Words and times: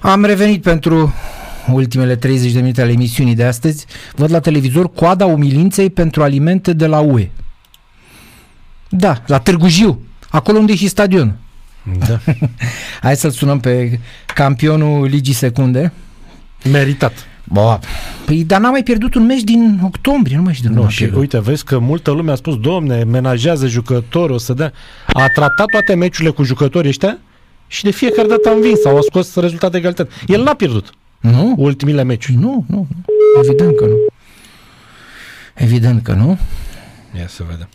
Am 0.00 0.24
revenit 0.24 0.62
pentru 0.62 1.14
ultimele 1.72 2.16
30 2.16 2.52
de 2.52 2.60
minute 2.60 2.80
ale 2.82 2.90
emisiunii 2.90 3.34
de 3.34 3.44
astăzi. 3.44 3.86
Văd 4.14 4.30
la 4.30 4.40
televizor 4.40 4.92
coada 4.92 5.26
umilinței 5.26 5.90
pentru 5.90 6.22
alimente 6.22 6.72
de 6.72 6.86
la 6.86 6.98
UE. 7.00 7.30
Da, 8.88 9.22
la 9.26 9.38
Târgu 9.38 9.68
Jiu, 9.68 10.00
acolo 10.30 10.58
unde 10.58 10.72
e 10.72 10.76
și 10.76 10.88
stadion. 10.88 11.36
Da. 12.08 12.20
Hai 13.02 13.16
să-l 13.16 13.30
sunăm 13.30 13.60
pe 13.60 14.00
campionul 14.34 15.06
Ligii 15.06 15.34
Secunde. 15.34 15.92
Meritat. 16.70 17.12
Bă, 17.44 17.78
păi, 18.24 18.44
dar 18.44 18.60
n-a 18.60 18.70
mai 18.70 18.82
pierdut 18.82 19.14
un 19.14 19.26
meci 19.26 19.42
din 19.42 19.80
octombrie, 19.84 20.36
nu 20.36 20.42
mai 20.42 20.54
știu 20.54 20.68
de 20.68 20.74
Nu, 20.74 20.80
când 20.80 20.90
a 20.90 20.92
și 20.92 20.98
pierdut. 20.98 21.20
uite, 21.20 21.40
vezi 21.40 21.64
că 21.64 21.78
multă 21.78 22.10
lume 22.10 22.30
a 22.30 22.34
spus, 22.34 22.56
domne, 22.58 23.04
menajează 23.04 23.66
jucători, 23.66 24.32
o 24.32 24.38
să 24.38 24.52
dea... 24.52 24.72
A 25.12 25.28
tratat 25.28 25.66
toate 25.66 25.94
meciurile 25.94 26.30
cu 26.30 26.42
jucătorii 26.42 26.88
ăștia 26.88 27.18
și 27.70 27.84
de 27.84 27.90
fiecare 27.90 28.28
dată 28.28 28.48
a 28.48 28.52
învins 28.52 28.80
sau 28.80 28.96
a 28.96 29.00
scos 29.00 29.34
rezultate 29.34 29.72
de 29.72 29.78
egalitate. 29.78 30.10
El 30.26 30.42
n-a 30.42 30.54
pierdut 30.54 30.90
Nu? 31.20 31.54
ultimile 31.56 32.02
meciuri. 32.02 32.38
Nu, 32.38 32.64
nu, 32.68 32.86
nu. 32.96 33.40
Evident 33.42 33.76
că 33.76 33.84
nu. 33.84 33.96
Evident 35.54 36.02
că 36.02 36.12
nu. 36.12 36.38
Ia 37.18 37.26
să 37.28 37.42
vedem. 37.50 37.68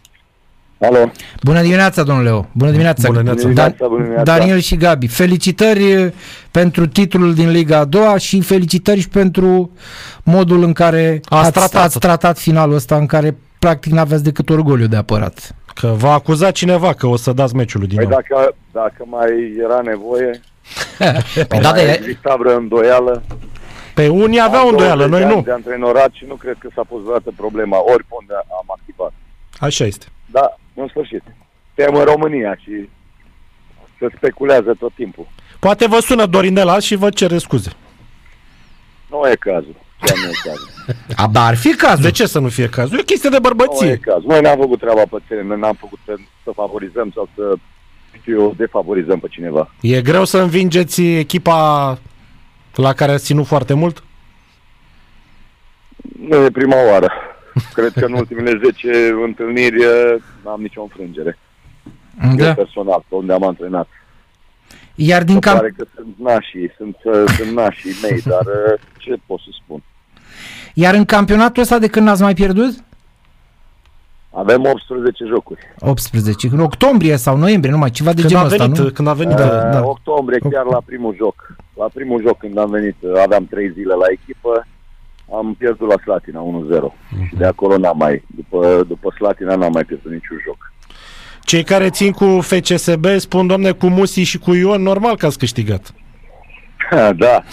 Alo, 0.79 1.11
Bună 1.43 1.61
dimineața, 1.61 2.03
domnule 2.03 2.27
Leo. 2.29 2.47
Bună 2.51 2.71
dimineața. 2.71 3.07
Bună 3.07 3.17
dimineața. 3.21 3.47
dimineața, 3.47 3.85
bună 3.87 4.01
dimineața. 4.03 4.37
Daniel 4.37 4.59
și 4.59 4.75
Gabi. 4.75 5.07
Felicitări 5.07 5.91
eh, 5.91 6.11
pentru 6.51 6.87
titlul 6.87 7.33
din 7.33 7.49
Liga 7.49 7.77
a 7.77 7.85
doua 7.85 8.17
și 8.17 8.41
felicitări 8.41 8.99
și 8.99 9.09
pentru 9.09 9.71
modul 10.23 10.63
în 10.63 10.73
care 10.73 11.21
Ați 11.29 11.43
ați, 11.43 11.51
tratat-o. 11.51 11.77
ați 11.85 11.99
tratat 11.99 12.37
finalul 12.37 12.75
ăsta 12.75 12.95
în 12.95 13.05
care 13.05 13.37
practic 13.59 13.91
n-aveți 13.91 14.23
decât 14.23 14.49
orgoliu 14.49 14.87
de 14.87 14.95
apărat. 14.95 15.55
Că 15.79 15.87
va 15.87 16.13
acuza 16.13 16.51
cineva 16.51 16.93
că 16.93 17.07
o 17.07 17.15
să 17.15 17.33
dați 17.33 17.55
meciul 17.55 17.87
din 17.87 17.97
păi 17.97 18.05
nou. 18.05 18.21
dacă, 18.21 18.55
dacă 18.71 19.05
mai 19.05 19.55
era 19.63 19.81
nevoie, 19.81 20.41
Păi 21.47 21.59
da, 21.59 21.71
da, 21.71 21.71
de, 21.71 21.91
exista 21.99 22.35
vreo 22.35 22.55
îndoială. 22.55 23.23
Pe 23.93 24.07
unii 24.07 24.41
aveau 24.41 24.61
Am 24.61 24.69
îndoială, 24.69 25.07
20 25.07 25.11
noi 25.11 25.19
de 25.19 25.25
ani 25.25 25.35
nu. 25.35 25.41
De 25.41 25.51
antrenorat 25.51 26.11
și 26.11 26.25
nu 26.27 26.35
cred 26.35 26.55
că 26.59 26.69
s-a 26.75 26.83
pus 26.83 27.01
vreodată 27.01 27.31
problema, 27.35 27.77
ori 27.77 28.03
pe 28.03 28.15
unde 28.19 28.33
am 28.33 28.65
activat. 28.67 29.13
Așa 29.59 29.85
este. 29.85 30.05
Da, 30.31 30.57
în 30.73 30.87
sfârșit. 30.87 31.23
Suntem 31.75 31.95
în 31.95 32.05
România 32.05 32.55
și 32.55 32.89
se 33.99 34.07
speculează 34.15 34.75
tot 34.79 34.93
timpul. 34.93 35.27
Poate 35.59 35.87
vă 35.87 35.99
sună 35.99 36.25
Dorinela 36.25 36.79
și 36.79 36.95
vă 36.95 37.09
cere 37.09 37.37
scuze. 37.37 37.71
Nu 39.09 39.29
e 39.29 39.35
cazul. 39.35 39.75
Chiar 39.99 40.17
nu 40.17 40.29
e 40.29 40.33
cazul. 40.43 40.69
a, 41.15 41.27
da, 41.27 41.45
ar 41.45 41.55
fi 41.55 41.75
cazul. 41.75 42.03
De 42.03 42.11
ce 42.11 42.25
să 42.25 42.39
nu 42.39 42.47
fie 42.49 42.69
cazul? 42.69 42.97
E 42.97 43.01
o 43.01 43.03
chestie 43.03 43.29
de 43.29 43.37
Nu 43.41 43.45
e 43.45 43.53
bărbăție. 43.53 43.97
cazul. 43.97 44.23
Noi 44.27 44.41
n-am 44.41 44.57
făcut 44.59 44.79
treaba 44.79 45.01
pe 45.09 45.17
teren, 45.27 45.47
noi 45.47 45.59
n-am 45.59 45.77
făcut 45.79 45.99
să, 46.05 46.13
să 46.43 46.51
favorizăm 46.55 47.11
sau 47.15 47.29
să 47.35 47.53
știu 48.21 48.41
eu, 48.41 48.53
defavorizăm 48.57 49.19
pe 49.19 49.27
cineva. 49.29 49.71
E 49.81 50.01
greu 50.01 50.23
să 50.25 50.37
învingeți 50.37 51.01
echipa 51.01 51.97
la 52.75 52.93
care 52.93 53.11
ați 53.11 53.25
ținut 53.25 53.45
foarte 53.45 53.73
mult? 53.73 54.03
Nu 56.19 56.35
e 56.43 56.49
prima 56.51 56.75
oară. 56.91 57.11
Cred 57.73 57.91
că 57.93 58.05
în 58.05 58.13
ultimele 58.13 58.59
10 58.63 58.87
întâlniri 59.25 59.81
eh, 59.83 60.15
n-am 60.43 60.61
nicio 60.61 60.81
înfrângere. 60.81 61.37
Eu 62.29 62.35
Da. 62.35 62.53
personal, 62.53 63.03
pe 63.09 63.15
unde 63.15 63.33
am 63.33 63.43
antrenat. 63.43 63.87
Iar 64.95 65.23
din 65.23 65.33
Îmi 65.33 65.41
cam... 65.41 65.55
pare 65.57 65.73
că 65.77 65.85
sunt 65.95 66.15
nașii, 66.17 66.71
sunt, 66.77 66.97
uh, 67.03 67.23
sunt 67.37 67.51
nașii 67.51 67.91
mei, 68.01 68.21
dar 68.33 68.45
uh, 68.45 68.79
ce 68.97 69.15
pot 69.25 69.39
să 69.39 69.49
spun? 69.63 69.83
Iar 70.73 70.93
în 70.93 71.05
campionatul 71.05 71.61
ăsta 71.61 71.79
de 71.79 71.87
când 71.87 72.05
n-ați 72.05 72.21
mai 72.21 72.33
pierdut? 72.33 72.73
Avem 74.29 74.61
18 74.65 75.25
jocuri. 75.25 75.59
18. 75.79 76.47
În 76.51 76.59
octombrie 76.59 77.15
sau 77.15 77.37
noiembrie, 77.37 77.71
numai 77.71 77.89
ceva 77.89 78.13
de 78.13 78.21
Când 78.21 78.33
a 78.33 78.35
genul 78.35 78.51
ăsta, 78.51 78.63
venit, 78.63 78.79
nu? 78.79 78.89
când 78.89 79.07
a 79.07 79.13
venit 79.13 79.35
Da, 79.35 79.47
da. 79.47 79.69
da. 79.69 79.85
Octombrie, 79.85 80.39
chiar 80.51 80.65
la 80.65 80.81
primul 80.85 81.15
joc. 81.15 81.55
La 81.75 81.87
primul 81.93 82.21
joc 82.21 82.37
când 82.37 82.57
am 82.57 82.69
venit, 82.69 82.95
uh, 82.99 83.11
aveam 83.23 83.45
3 83.45 83.71
zile 83.71 83.93
la 83.93 84.05
echipă, 84.11 84.67
am 85.37 85.55
pierdut 85.57 85.87
la 85.87 85.95
Slatina 86.03 86.41
1-0. 86.41 86.93
Și 87.27 87.35
de 87.35 87.45
acolo 87.45 87.77
n-am 87.77 87.97
mai, 87.97 88.23
după, 88.35 88.83
după 88.87 89.13
Slatina 89.17 89.55
n-am 89.55 89.71
mai 89.71 89.83
pierdut 89.83 90.11
niciun 90.11 90.37
joc. 90.45 90.71
Cei 91.45 91.63
care 91.63 91.89
țin 91.89 92.11
cu 92.11 92.41
FCSB 92.41 93.05
spun, 93.17 93.47
domne, 93.47 93.71
cu 93.71 93.87
Musi 93.87 94.21
și 94.21 94.37
cu 94.37 94.53
Ion, 94.53 94.81
normal 94.81 95.17
că 95.17 95.25
ați 95.25 95.37
câștigat. 95.37 95.93
da, 97.23 97.43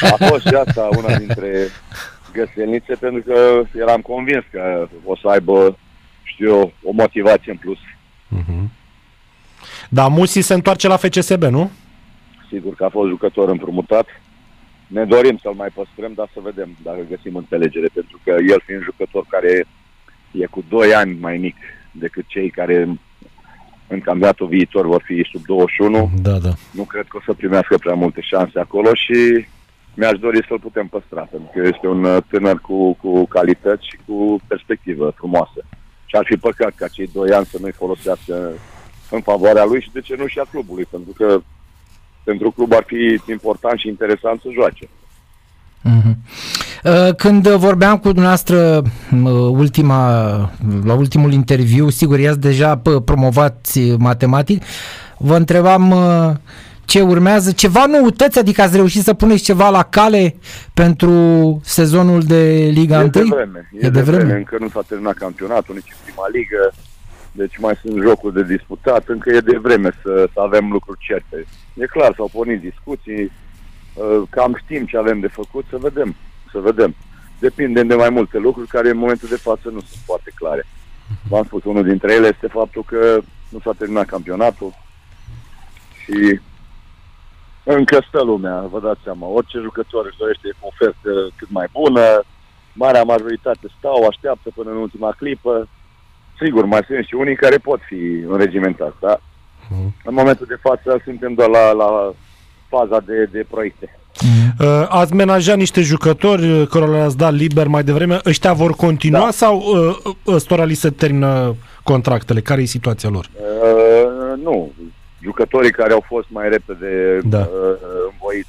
a 0.00 0.24
fost 0.26 0.46
și 0.46 0.54
asta 0.54 0.88
una 0.96 1.16
dintre 1.16 1.68
găselnițe, 2.32 2.94
pentru 2.94 3.22
că 3.32 3.62
eram 3.78 4.00
convins 4.00 4.44
că 4.50 4.88
o 5.04 5.16
să 5.16 5.28
aibă, 5.28 5.78
știu 6.22 6.48
eu, 6.48 6.72
o 6.82 6.92
motivație 6.92 7.52
în 7.52 7.56
plus. 7.56 7.78
Dar 9.88 10.08
Musi 10.08 10.40
se 10.40 10.54
întoarce 10.54 10.88
la 10.88 10.96
FCSB, 10.96 11.42
nu? 11.42 11.70
Sigur 12.48 12.74
că 12.74 12.84
a 12.84 12.88
fost 12.88 13.08
jucător 13.08 13.48
împrumutat. 13.48 14.06
Ne 14.86 15.04
dorim 15.04 15.38
să-l 15.42 15.54
mai 15.54 15.68
păstrăm, 15.74 16.12
dar 16.14 16.28
să 16.32 16.40
vedem 16.42 16.76
dacă 16.82 17.00
găsim 17.08 17.36
înțelegere, 17.36 17.88
pentru 17.94 18.20
că 18.24 18.30
el 18.30 18.62
fiind 18.64 18.82
jucător 18.82 19.24
care 19.28 19.66
e 20.32 20.46
cu 20.46 20.64
2 20.68 20.94
ani 20.94 21.16
mai 21.20 21.36
mic 21.36 21.56
decât 21.90 22.24
cei 22.26 22.50
care 22.50 22.88
în 23.92 24.00
campionatul 24.00 24.46
viitor 24.46 24.86
vor 24.86 25.02
fi 25.04 25.28
sub 25.32 25.44
21, 25.46 26.10
Da, 26.22 26.38
da. 26.38 26.52
nu 26.70 26.82
cred 26.82 27.06
că 27.08 27.16
o 27.16 27.22
să 27.24 27.32
primească 27.32 27.78
prea 27.78 27.94
multe 27.94 28.20
șanse 28.20 28.58
acolo 28.58 28.90
și 28.94 29.46
mi-aș 29.94 30.18
dori 30.18 30.46
să-l 30.48 30.58
putem 30.58 30.86
păstra, 30.86 31.20
pentru 31.20 31.50
că 31.54 31.60
este 31.66 31.86
un 31.86 32.04
uh, 32.04 32.22
tânăr 32.28 32.58
cu, 32.60 32.94
cu 32.94 33.26
calități 33.26 33.86
și 33.86 33.96
cu 34.06 34.40
perspectivă 34.46 35.12
frumoasă. 35.16 35.60
Și 36.06 36.16
ar 36.16 36.24
fi 36.24 36.36
păcat 36.36 36.72
ca 36.74 36.88
cei 36.88 37.10
doi 37.12 37.30
ani 37.30 37.46
să 37.46 37.56
nu-i 37.60 37.72
folosească 37.72 38.50
în 39.10 39.20
favoarea 39.20 39.64
lui 39.64 39.80
și 39.80 39.90
de 39.92 40.00
ce 40.00 40.14
nu 40.18 40.26
și 40.26 40.38
a 40.38 40.46
clubului, 40.50 40.86
pentru 40.90 41.12
că 41.16 41.40
pentru 42.24 42.50
club 42.50 42.72
ar 42.72 42.84
fi 42.86 43.20
important 43.30 43.78
și 43.78 43.88
interesant 43.88 44.40
să 44.40 44.48
joace. 44.52 44.88
Mhm. 45.82 46.16
Uh, 46.84 47.14
Când 47.16 47.48
vorbeam 47.48 47.96
cu 47.98 48.06
dumneavoastră 48.08 48.82
uh, 49.24 49.30
ultima, 49.50 50.10
la 50.84 50.94
ultimul 50.94 51.32
interviu, 51.32 51.88
sigur, 51.88 52.18
i-ați 52.18 52.40
deja 52.40 52.76
pă, 52.78 53.00
promovați 53.00 53.80
matematic, 53.98 54.62
vă 55.18 55.36
întrebam 55.36 55.90
uh, 55.90 56.30
ce 56.84 57.00
urmează, 57.00 57.52
ceva 57.52 57.86
noutăți, 57.86 58.38
adică 58.38 58.62
ați 58.62 58.76
reușit 58.76 59.02
să 59.02 59.14
puneți 59.14 59.42
ceva 59.42 59.68
la 59.68 59.82
cale 59.82 60.36
pentru 60.74 61.10
sezonul 61.64 62.20
de 62.22 62.70
Liga 62.72 62.96
E 62.98 63.02
1? 63.02 63.08
de 63.08 63.22
vreme, 63.22 63.68
e, 63.72 63.76
E 63.76 63.80
de, 63.80 63.88
de 63.88 64.00
vreme. 64.02 64.22
vreme. 64.22 64.38
încă 64.38 64.56
nu 64.60 64.68
s-a 64.68 64.82
terminat 64.88 65.14
campionatul, 65.14 65.74
nici 65.74 65.90
în 65.92 65.98
prima 66.04 66.26
ligă, 66.32 66.72
deci 67.32 67.58
mai 67.58 67.74
sunt 67.82 68.02
jocuri 68.02 68.34
de 68.34 68.54
disputat, 68.54 69.08
încă 69.08 69.30
e 69.30 69.40
de 69.40 69.58
vreme 69.62 69.90
să, 70.02 70.28
să 70.32 70.40
avem 70.40 70.70
lucruri 70.70 70.98
certe. 71.08 71.46
E 71.74 71.86
clar, 71.86 72.12
s-au 72.16 72.30
pornit 72.32 72.60
discuții, 72.60 73.22
uh, 73.94 74.22
cam 74.30 74.60
știm 74.62 74.84
ce 74.86 74.96
avem 74.96 75.20
de 75.20 75.28
făcut, 75.28 75.64
să 75.70 75.76
vedem, 75.80 76.14
să 76.52 76.58
vedem. 76.58 76.94
Depinde 77.38 77.82
de 77.82 77.94
mai 77.94 78.10
multe 78.10 78.38
lucruri 78.38 78.68
care 78.68 78.90
în 78.90 78.96
momentul 78.96 79.28
de 79.28 79.36
față 79.36 79.68
nu 79.68 79.80
sunt 79.80 80.00
foarte 80.04 80.32
clare. 80.34 80.66
V-am 81.28 81.44
spus, 81.44 81.64
unul 81.64 81.84
dintre 81.84 82.12
ele 82.12 82.26
este 82.26 82.46
faptul 82.46 82.84
că 82.86 83.20
nu 83.48 83.58
s-a 83.64 83.72
terminat 83.78 84.06
campionatul 84.06 84.74
și 86.02 86.40
încă 87.64 88.04
stă 88.08 88.22
lumea, 88.22 88.60
vă 88.60 88.80
dați 88.80 89.00
seama. 89.04 89.26
Orice 89.26 89.58
jucător 89.58 90.06
își 90.06 90.16
dorește 90.16 90.48
o 90.60 90.66
ofertă 90.66 91.10
cât 91.36 91.50
mai 91.50 91.66
bună, 91.72 92.22
marea 92.72 93.02
majoritate 93.02 93.66
stau, 93.78 94.06
așteaptă 94.06 94.50
până 94.54 94.70
în 94.70 94.76
ultima 94.76 95.10
clipă. 95.10 95.68
Sigur, 96.40 96.64
mai 96.64 96.82
sunt 96.86 97.06
și 97.06 97.14
unii 97.14 97.36
care 97.36 97.56
pot 97.58 97.80
fi 97.86 98.24
înregimentați, 98.28 98.96
da? 99.00 99.20
În 100.04 100.14
momentul 100.14 100.46
de 100.48 100.58
față 100.62 101.00
suntem 101.04 101.34
doar 101.34 101.48
la, 101.48 101.72
la 101.72 102.12
faza 102.68 103.00
de, 103.00 103.24
de 103.24 103.46
proiecte. 103.50 103.98
Uh, 104.62 104.86
ați 104.88 105.14
menajat 105.14 105.56
niște 105.56 105.80
jucători 105.80 106.50
uh, 106.60 106.66
cărora 106.68 106.96
le-ați 106.96 107.16
dat 107.16 107.32
liber 107.32 107.66
mai 107.66 107.82
devreme. 107.84 108.18
Ăștia 108.26 108.52
vor 108.52 108.72
continua 108.72 109.24
Da. 109.24 109.30
sau 109.30 109.56
uh, 110.06 110.14
ăstora 110.26 110.64
li 110.64 110.74
se 110.74 110.90
termină 110.90 111.54
contractele? 111.82 112.40
Care 112.40 112.62
e 112.62 112.64
situația 112.64 113.08
lor? 113.08 113.26
Uh, 113.34 114.42
nu, 114.42 114.72
jucătorii 115.22 115.70
care 115.70 115.92
au 115.92 116.04
fost 116.06 116.26
mai 116.30 116.48
repede 116.48 117.18
Da. 117.24 117.38
uh, 117.38 117.46
învoiți, 118.10 118.48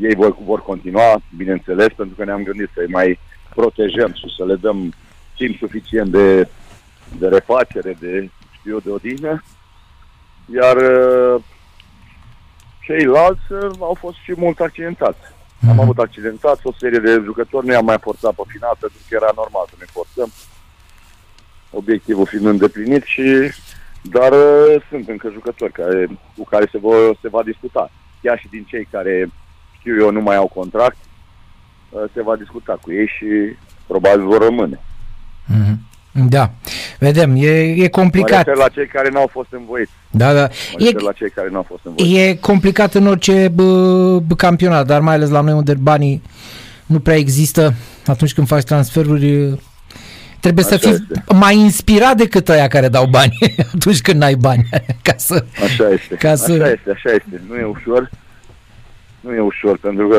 ei 0.00 0.14
vor, 0.14 0.36
vor 0.44 0.62
continua, 0.62 1.20
bineînțeles, 1.36 1.88
pentru 1.96 2.14
că 2.16 2.24
ne-am 2.24 2.42
gândit 2.42 2.68
să-i 2.74 2.86
mai 2.88 3.18
protejăm 3.54 4.12
și 4.12 4.34
să 4.36 4.44
le 4.44 4.54
dăm 4.54 4.92
timp 5.36 5.56
suficient 5.58 6.08
de, 6.10 6.48
de 7.18 7.26
refacere, 7.28 7.96
de, 8.00 8.30
știu 8.58 8.72
eu, 8.72 8.80
de 8.84 8.90
odihnă. 8.90 9.42
Iar 10.54 10.76
uh, 10.76 11.42
ceilalți 12.86 13.52
uh, 13.52 13.70
au 13.80 13.94
fost 13.94 14.16
și 14.24 14.32
mult 14.36 14.60
accidentați. 14.60 15.18
Am 15.68 15.80
avut 15.80 15.98
accidentați, 15.98 16.66
o 16.66 16.72
serie 16.78 16.98
de 16.98 17.22
jucători, 17.24 17.66
nu 17.66 17.72
i-am 17.72 17.84
mai 17.84 17.98
forțat 18.00 18.34
pe 18.34 18.42
final, 18.46 18.76
pentru 18.80 18.98
că 19.08 19.14
era 19.14 19.30
normal 19.34 19.64
să 19.68 19.76
ne 19.78 19.84
forțăm 19.96 20.30
obiectivul 21.70 22.26
fiind 22.26 22.44
îndeplinit 22.44 23.02
și 23.02 23.50
dar 24.02 24.32
uh, 24.32 24.82
sunt 24.88 25.08
încă 25.08 25.30
jucători 25.32 25.72
care, 25.72 26.08
cu 26.36 26.44
care 26.44 26.68
se, 26.72 26.78
vor, 26.78 27.18
se 27.22 27.28
va 27.28 27.42
discuta. 27.42 27.90
Chiar 28.22 28.38
și 28.38 28.48
din 28.48 28.64
cei 28.64 28.88
care, 28.90 29.30
știu 29.78 30.00
eu, 30.00 30.10
nu 30.10 30.20
mai 30.20 30.36
au 30.36 30.46
contract, 30.46 30.96
uh, 31.90 32.04
se 32.14 32.22
va 32.22 32.36
discuta 32.36 32.78
cu 32.82 32.92
ei 32.92 33.06
și 33.06 33.56
probabil 33.86 34.26
vor 34.26 34.42
rămâne. 34.42 34.80
Mhm. 36.16 36.28
Da, 36.28 36.50
vedem, 36.98 37.34
e, 37.36 37.46
e 37.60 37.80
Mă 37.80 37.88
complicat. 37.88 38.36
refer 38.44 38.54
la 38.56 38.68
cei 38.68 38.86
care 38.86 39.08
n-au 39.12 39.28
fost 39.32 39.48
învoiți. 39.50 39.90
Da, 40.10 40.32
da. 40.32 40.40
Mă 40.40 40.84
refer 40.84 41.00
la 41.00 41.12
cei 41.12 41.30
care 41.30 41.48
n-au 41.52 41.64
fost 41.68 41.80
învoiți. 41.84 42.14
E, 42.14 42.28
e 42.28 42.34
complicat 42.34 42.94
în 42.94 43.06
orice 43.06 43.48
bă, 43.54 43.62
bă, 44.18 44.34
campionat, 44.34 44.86
dar 44.86 45.00
mai 45.00 45.14
ales 45.14 45.28
la 45.28 45.40
noi 45.40 45.52
unde 45.52 45.74
banii 45.74 46.22
nu 46.86 46.98
prea 47.00 47.16
există 47.16 47.74
atunci 48.06 48.34
când 48.34 48.46
faci 48.46 48.62
transferuri 48.62 49.58
trebuie 50.40 50.64
Așa 50.64 50.74
să 50.76 50.80
fii 50.80 50.90
este. 50.90 51.24
mai 51.34 51.56
inspirat 51.58 52.16
decât 52.16 52.48
aia 52.48 52.68
care 52.68 52.88
dau 52.88 53.06
bani 53.06 53.38
atunci 53.74 54.00
când 54.00 54.20
n-ai 54.20 54.34
bani 54.34 54.68
ca 55.02 55.14
să 55.16 55.44
Așa 55.64 55.88
este. 55.92 56.14
Ca 56.14 56.34
să- 56.34 56.52
Așa 56.52 56.70
este, 56.70 56.90
așa 56.94 57.10
este. 57.10 57.40
Nu 57.48 57.54
e 57.56 57.64
ușor. 57.64 58.10
Nu 59.20 59.34
e 59.34 59.40
ușor, 59.40 59.78
pentru 59.78 60.08
că 60.08 60.16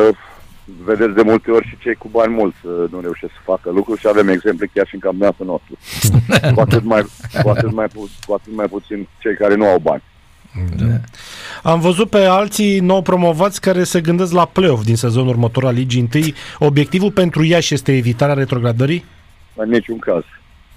vedeți 0.84 1.14
de 1.14 1.22
multe 1.22 1.52
ori 1.52 1.68
și 1.68 1.78
cei 1.78 1.96
cu 1.96 2.08
bani 2.08 2.34
mulți 2.34 2.58
uh, 2.66 2.90
nu 2.92 3.00
reușesc 3.00 3.34
să 3.34 3.40
facă 3.44 3.70
lucruri 3.72 4.00
și 4.00 4.08
avem 4.08 4.28
exemple 4.28 4.70
chiar 4.74 4.88
și 4.88 4.94
în 4.94 5.00
campionatul 5.00 5.46
nostru. 5.46 5.78
cu, 6.56 6.60
atât 6.60 6.84
mai, 6.84 7.06
cu, 7.44 7.50
atât 7.50 7.72
mai 7.72 7.88
pu- 7.88 8.10
cu 8.28 8.34
atât 8.34 8.56
mai 8.56 8.68
puțin 8.68 9.08
cei 9.20 9.36
care 9.36 9.56
nu 9.56 9.66
au 9.66 9.80
bani. 9.80 10.04
Am 11.64 11.80
văzut 11.80 12.10
pe 12.10 12.18
alții 12.18 12.80
nou 12.80 13.02
promovați 13.02 13.62
care 13.62 13.84
se 13.84 14.02
gândesc 14.02 14.32
la 14.34 14.46
play-off 14.46 14.84
din 14.84 14.96
sezonul 14.96 15.30
următor 15.30 15.66
al 15.66 15.74
Ligii 15.74 16.02
întâi. 16.02 16.34
Obiectivul 16.60 17.12
pentru 17.12 17.44
Iași 17.44 17.74
este 17.74 17.96
evitarea 17.96 18.34
retrogradării? 18.34 19.06
În 19.56 19.70
niciun 19.70 19.98
caz. 19.98 20.24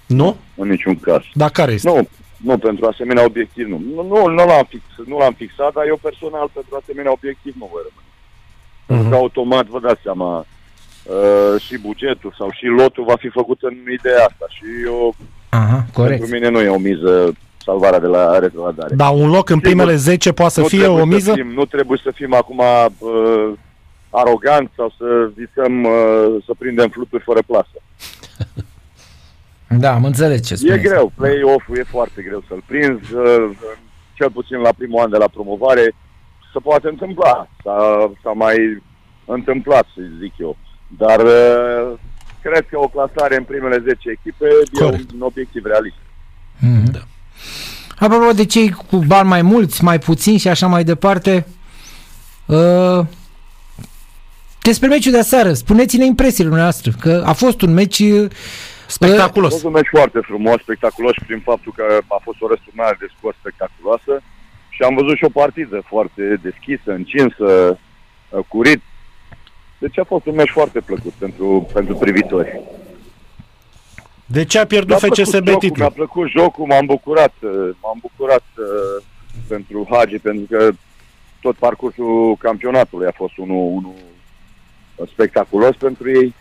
Nu? 0.05 0.37
În 0.55 0.67
niciun 0.67 0.99
caz. 0.99 1.21
Dar 1.33 1.49
care 1.49 1.71
este? 1.71 1.89
Nu, 1.89 2.07
nu 2.37 2.57
pentru 2.57 2.85
asemenea 2.85 3.23
obiectiv 3.23 3.67
nu. 3.67 3.81
Nu, 3.95 4.07
nu, 4.07 4.27
nu 4.27 4.45
l-am, 4.45 4.65
fix, 4.69 4.83
nu 5.05 5.17
l-am 5.17 5.33
fixat, 5.33 5.73
dar 5.73 5.85
eu 5.87 5.99
personal 6.01 6.49
pentru 6.53 6.79
asemenea 6.81 7.11
obiectiv 7.11 7.53
nu 7.57 7.69
voi 7.71 7.81
rămâne. 7.87 8.00
Pentru 8.91 9.09
că 9.09 9.15
automat, 9.15 9.65
vă 9.65 9.79
dați 9.79 10.01
seama, 10.03 10.37
uh, 11.03 11.61
și 11.61 11.77
bugetul 11.77 12.33
sau 12.37 12.49
și 12.51 12.65
lotul 12.65 13.03
va 13.03 13.15
fi 13.19 13.29
făcut 13.29 13.61
în 13.61 13.73
ideea 13.99 14.25
asta 14.29 14.45
și 14.49 14.63
eu, 14.85 15.15
Aha, 15.49 15.85
corect. 15.93 16.19
pentru 16.19 16.35
mine 16.35 16.49
nu 16.49 16.59
e 16.59 16.67
o 16.69 16.77
miză 16.77 17.33
salvarea 17.65 17.99
de 17.99 18.07
la 18.07 18.39
retrogradare. 18.39 18.95
Dar 18.95 19.13
un 19.13 19.29
loc 19.29 19.49
în 19.49 19.55
Sigur. 19.57 19.61
primele 19.71 19.95
10 19.95 20.31
poate 20.31 20.53
să 20.53 20.59
nu 20.59 20.67
fie 20.67 20.79
trebuie 20.79 21.01
o 21.01 21.05
miză? 21.05 21.29
Să 21.29 21.35
fim, 21.35 21.51
nu 21.53 21.65
trebuie 21.65 21.99
să 22.03 22.11
fim 22.15 22.33
acum 22.33 22.57
uh, 22.97 23.51
aroganți 24.09 24.71
sau 24.75 24.93
să 24.97 25.29
visăm 25.35 25.83
uh, 25.83 26.43
să 26.45 26.51
prindem 26.57 26.89
fluturi 26.89 27.23
fără 27.23 27.39
plasă. 27.45 27.77
Da, 29.79 29.93
am 29.93 30.05
înțeles 30.05 30.47
ce 30.47 30.53
E 30.53 30.55
spuneți. 30.55 30.81
greu, 30.83 31.11
play-off-ul 31.15 31.77
e 31.77 31.83
foarte 31.83 32.21
greu 32.21 32.43
să-l 32.47 32.63
prinzi, 32.65 33.13
uh, 33.13 33.49
cel 34.13 34.29
puțin 34.31 34.57
la 34.57 34.69
primul 34.77 34.99
an 35.01 35.09
de 35.09 35.17
la 35.17 35.27
promovare, 35.27 35.95
se 36.53 36.59
poate 36.63 36.87
întâmpla, 36.87 37.47
s-a, 37.63 38.11
s-a 38.23 38.31
mai 38.35 38.83
întâmplat, 39.25 39.85
să 39.95 40.01
zic 40.21 40.33
eu. 40.37 40.57
Dar 40.87 41.19
uh, 41.19 41.97
cred 42.41 42.67
că 42.69 42.77
o 42.79 42.87
clasare 42.87 43.35
în 43.37 43.43
primele 43.43 43.77
10 43.87 44.09
echipe 44.09 44.45
e 44.73 44.79
Corect. 44.83 45.11
un 45.11 45.21
obiectiv 45.21 45.65
realist. 45.65 45.95
Mhm. 46.59 46.91
Da. 46.91 46.99
Apropo 48.05 48.31
de 48.31 48.45
cei 48.45 48.69
cu 48.69 48.97
bani 48.97 49.27
mai 49.27 49.41
mulți, 49.41 49.83
mai 49.83 49.99
puțini 49.99 50.37
și 50.37 50.47
așa 50.47 50.67
mai 50.67 50.83
departe, 50.83 51.47
uh, 52.45 52.99
despre 54.61 54.87
meciul 54.87 55.11
de 55.11 55.19
aseară, 55.19 55.53
spuneți-ne 55.53 56.05
impresiile 56.05 56.49
noastre, 56.55 56.91
că 56.99 57.23
a 57.25 57.33
fost 57.33 57.61
un 57.61 57.73
meci 57.73 57.99
uh, 57.99 58.27
A 58.29 58.93
Spectaculos. 58.93 59.51
fost 59.51 59.63
un 59.63 59.71
meci 59.71 59.87
foarte 59.91 60.19
frumos, 60.21 60.61
spectaculos 60.61 61.13
și 61.13 61.23
prin 61.25 61.39
faptul 61.39 61.73
că 61.75 61.83
a 62.07 62.19
fost 62.23 62.37
o 62.41 62.47
răsturnare 62.47 62.97
de 62.99 63.07
scor 63.17 63.35
spectaculoasă 63.39 64.21
și 64.81 64.87
am 64.87 64.95
văzut 64.95 65.17
și 65.17 65.23
o 65.23 65.29
partidă 65.29 65.81
foarte 65.85 66.39
deschisă, 66.41 66.91
încinsă, 66.91 67.79
uh, 68.29 68.43
curit. 68.47 68.81
Deci 69.77 69.99
a 69.99 70.03
fost 70.03 70.25
un 70.25 70.35
meci 70.35 70.49
foarte 70.49 70.79
plăcut 70.79 71.11
pentru, 71.11 71.69
pentru 71.73 71.95
privitori. 71.95 72.59
De 74.25 74.45
ce 74.45 74.59
a 74.59 74.65
pierdut 74.65 74.89
Mi-a 74.89 74.97
plăcut 74.97 75.17
FCSB 75.17 75.33
jocul, 75.33 75.49
Mi-a 75.49 75.57
titlul? 75.57 75.91
plăcut 75.91 76.29
jocul, 76.29 76.65
m-am 76.65 76.85
bucurat, 76.85 77.33
uh, 77.41 77.69
m-am 77.81 77.97
bucurat 78.01 78.43
uh, 78.57 79.03
pentru 79.47 79.87
Hagi, 79.91 80.19
pentru 80.19 80.45
că 80.49 80.71
tot 81.41 81.55
parcursul 81.55 82.35
campionatului 82.39 83.07
a 83.07 83.13
fost 83.15 83.37
unul, 83.37 83.71
unul 83.75 83.95
spectaculos 85.11 85.75
pentru 85.75 86.09
ei. 86.09 86.33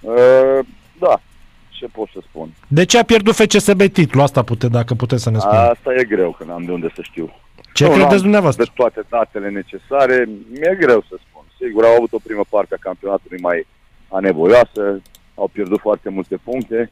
Uh, 0.00 0.66
da, 0.98 1.20
ce 1.68 1.86
pot 1.86 2.08
să 2.12 2.18
spun. 2.28 2.48
De 2.68 2.84
ce 2.84 2.98
a 2.98 3.04
pierdut 3.04 3.34
FCSB 3.34 3.82
titlul? 3.82 4.22
Asta 4.22 4.42
pute, 4.42 4.68
dacă 4.68 4.94
puteți 4.94 5.22
să 5.22 5.30
ne 5.30 5.38
spuneți. 5.38 5.70
Asta 5.70 5.94
e 5.94 6.04
greu, 6.04 6.30
că 6.38 6.44
n-am 6.44 6.64
de 6.64 6.72
unde 6.72 6.92
să 6.94 7.02
știu. 7.02 7.32
Ce 7.72 7.84
Nu, 7.84 7.90
credeți 7.90 8.12
n-am 8.12 8.22
dumneavoastră? 8.22 8.64
De 8.64 8.70
toate 8.74 9.02
datele 9.08 9.48
necesare, 9.48 10.28
mi-e 10.50 10.76
greu 10.80 11.00
să 11.08 11.16
spun. 11.28 11.44
Sigur, 11.60 11.84
au 11.84 11.94
avut 11.94 12.12
o 12.12 12.18
primă 12.18 12.44
parte 12.48 12.74
a 12.74 12.84
campionatului 12.88 13.38
mai 13.40 13.66
anevoioasă, 14.08 15.02
au 15.34 15.48
pierdut 15.52 15.80
foarte 15.80 16.08
multe 16.08 16.36
puncte, 16.36 16.90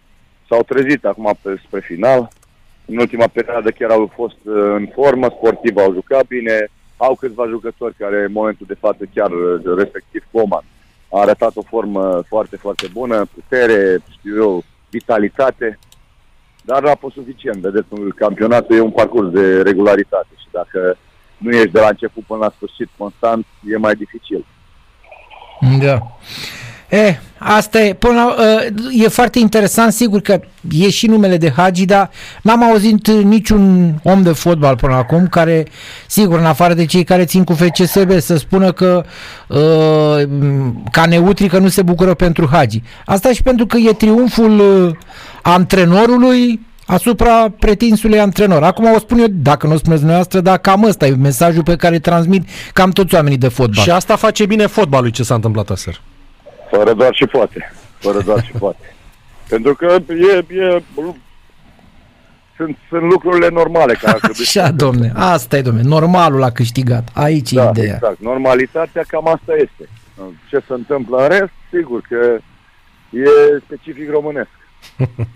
s-au 0.49 0.63
trezit 0.63 1.05
acum 1.05 1.39
pe, 1.43 1.61
spre 1.67 1.81
final. 1.81 2.29
În 2.85 2.97
ultima 2.99 3.27
perioadă 3.27 3.71
chiar 3.71 3.91
au 3.91 4.11
fost 4.15 4.39
uh, 4.45 4.55
în 4.55 4.89
formă, 4.95 5.29
sportiv 5.29 5.77
au 5.77 5.93
jucat 5.93 6.27
bine, 6.27 6.71
au 6.97 7.15
câțiva 7.15 7.47
jucători 7.47 7.95
care 7.95 8.25
în 8.25 8.33
momentul 8.33 8.67
de 8.69 8.77
față 8.81 9.05
chiar 9.15 9.31
uh, 9.31 9.77
respectiv 9.77 10.25
Coman 10.33 10.65
a 11.11 11.21
arătat 11.21 11.57
o 11.57 11.63
formă 11.63 12.23
foarte, 12.27 12.57
foarte 12.57 12.87
bună, 12.93 13.27
putere, 13.35 13.99
știu 14.11 14.43
eu, 14.43 14.65
vitalitate, 14.91 15.79
dar 16.71 16.83
n-a 16.83 16.95
fost 17.05 17.15
suficient. 17.15 17.57
Vedeți, 17.57 17.87
un- 17.91 18.11
campionatul 18.25 18.77
e 18.77 18.81
un 18.81 18.91
parcurs 19.01 19.29
de 19.31 19.63
regularitate 19.63 20.33
și 20.43 20.47
dacă 20.51 20.97
nu 21.39 21.51
ești 21.51 21.71
de 21.77 21.81
la 21.81 21.89
început 21.89 22.25
până 22.27 22.39
la 22.45 22.53
sfârșit 22.57 22.89
constant, 22.97 23.47
e 23.73 23.77
mai 23.77 23.95
dificil. 23.95 24.47
Da. 25.81 25.99
E, 26.89 27.21
asta 27.39 27.81
e, 27.81 27.95
până 27.95 28.15
la, 28.15 28.27
uh, 28.27 29.05
e 29.05 29.09
foarte 29.09 29.39
interesant, 29.39 29.93
sigur 29.93 30.21
că 30.21 30.41
e 30.71 30.91
și 30.91 31.07
numele 31.07 31.37
de 31.37 31.53
Hagi, 31.57 31.85
dar 31.85 32.11
n-am 32.43 32.63
auzit 32.63 33.09
niciun 33.09 33.95
om 34.03 34.23
de 34.23 34.33
fotbal 34.33 34.77
până 34.77 34.95
acum 34.95 35.27
care, 35.27 35.67
sigur, 36.07 36.39
în 36.39 36.45
afară 36.45 36.75
de 36.75 36.85
cei 36.85 37.05
care 37.05 37.25
țin 37.25 37.45
cu 37.45 37.53
FCSB, 37.53 38.21
să 38.21 38.37
spună 38.37 38.73
că 38.73 39.05
uh, 39.49 40.29
ca 40.91 41.07
neutri 41.07 41.49
că 41.49 41.59
nu 41.59 41.69
se 41.69 41.83
bucură 41.83 42.15
pentru 42.15 42.49
Hagi. 42.53 42.83
Asta 43.05 43.33
și 43.33 43.43
pentru 43.43 43.67
că 43.67 43.77
e 43.77 43.93
triumful 43.93 44.59
uh, 44.59 44.95
antrenorului 45.43 46.67
asupra 46.87 47.55
pretinsului 47.59 48.21
antrenor. 48.21 48.63
Acum 48.63 48.93
o 48.95 48.99
spun 48.99 49.19
eu, 49.19 49.27
dacă 49.31 49.67
nu 49.67 49.73
o 49.73 49.77
spuneți 49.77 50.01
dumneavoastră, 50.01 50.41
dar 50.41 50.59
cam 50.59 50.83
ăsta 50.83 51.07
e 51.07 51.11
mesajul 51.11 51.63
pe 51.63 51.77
care 51.77 51.95
îl 51.95 52.01
transmit 52.01 52.49
cam 52.73 52.91
toți 52.91 53.15
oamenii 53.15 53.39
de 53.39 53.49
fotbal. 53.49 53.85
Și 53.85 53.91
asta 53.91 54.17
face 54.17 54.47
bine 54.47 54.67
fotbalului 54.67 55.13
ce 55.13 55.23
s-a 55.23 55.35
întâmplat 55.35 55.71
aseară. 55.71 55.99
Fără 56.71 56.93
doar 56.93 57.15
și 57.15 57.27
poate. 57.27 57.73
Fără 57.99 58.21
doar 58.21 58.45
și 58.45 58.53
poate. 58.59 58.95
Pentru 59.49 59.75
că 59.75 59.97
e, 60.09 60.55
e, 60.55 60.83
sunt, 62.57 62.77
sunt 62.89 63.03
lucrurile 63.03 63.49
normale 63.49 63.95
care 63.95 64.13
ar 64.13 64.19
trebui 64.19 64.41
Așa, 64.41 64.67
să 64.67 64.73
domne, 64.73 65.13
asta 65.15 65.57
e, 65.57 65.63
domne, 65.63 65.83
normalul 65.83 66.43
a 66.43 66.51
câștigat. 66.51 67.09
Aici 67.15 67.53
da, 67.53 67.65
e 67.65 67.69
ideea. 67.69 67.95
exact. 67.95 68.21
Normalitatea 68.21 69.03
cam 69.09 69.27
asta 69.27 69.53
este. 69.55 69.89
Ce 70.49 70.63
se 70.67 70.73
întâmplă 70.73 71.17
în 71.23 71.29
rest, 71.29 71.53
sigur 71.73 72.01
că 72.09 72.39
e 73.11 73.61
specific 73.65 74.11
românesc. 74.11 74.49